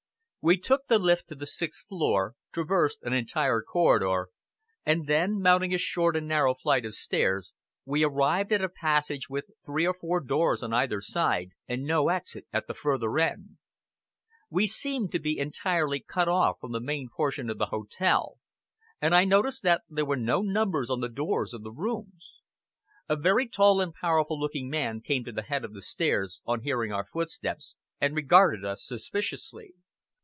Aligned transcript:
We 0.43 0.57
took 0.57 0.87
the 0.87 0.97
lift 0.97 1.27
to 1.29 1.35
the 1.35 1.45
sixth 1.45 1.85
floor, 1.87 2.33
traversed 2.51 3.03
an 3.03 3.13
entire 3.13 3.61
corridor, 3.61 4.29
and 4.83 5.05
then, 5.05 5.39
mounting 5.39 5.71
a 5.71 5.77
short 5.77 6.15
and 6.15 6.27
narrow 6.27 6.55
flight 6.55 6.83
of 6.83 6.95
stairs, 6.95 7.53
we 7.85 8.03
arrived 8.03 8.51
at 8.51 8.63
a 8.63 8.67
passage 8.67 9.29
with 9.29 9.51
three 9.63 9.85
or 9.85 9.93
four 9.93 10.19
doors 10.19 10.63
on 10.63 10.73
either 10.73 10.99
side, 10.99 11.49
and 11.67 11.83
no 11.83 12.09
exit 12.09 12.47
at 12.51 12.65
the 12.65 12.73
further 12.73 13.19
end. 13.19 13.57
We 14.49 14.65
seemed 14.65 15.11
to 15.11 15.19
be 15.19 15.37
entirely 15.37 15.99
cut 15.99 16.27
off 16.27 16.57
from 16.59 16.71
the 16.71 16.79
main 16.81 17.09
portion 17.15 17.47
of 17.51 17.59
the 17.59 17.67
hotel, 17.67 18.39
and 18.99 19.13
I 19.13 19.25
noticed 19.25 19.61
that 19.61 19.83
there 19.87 20.05
were 20.05 20.17
no 20.17 20.41
numbers 20.41 20.89
on 20.89 21.01
the 21.01 21.07
doors 21.09 21.53
of 21.53 21.61
the 21.61 21.69
rooms. 21.71 22.41
A 23.07 23.15
very 23.15 23.47
tall 23.47 23.79
and 23.79 23.93
powerful 23.93 24.39
looking 24.39 24.71
man 24.71 25.01
came 25.01 25.23
to 25.23 25.31
the 25.31 25.43
head 25.43 25.63
of 25.63 25.75
the 25.75 25.83
stairs, 25.83 26.41
on 26.47 26.61
hearing 26.61 26.91
our 26.91 27.05
footsteps, 27.05 27.75
and 27.99 28.15
regarded 28.15 28.65
us 28.65 28.83
suspiciously. 28.83 29.75